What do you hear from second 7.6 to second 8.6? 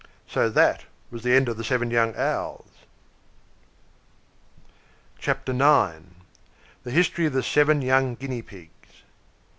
YOUNG GUINEA